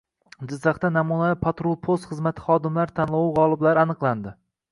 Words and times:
Jizzaxda 0.51 0.89
“Namunali 0.93 1.37
patrul-post 1.43 2.09
xizmati 2.13 2.45
xodimlari” 2.47 2.97
tanlovi 3.01 3.31
g‘oliblari 3.41 3.85
aniqlandi 3.87 4.35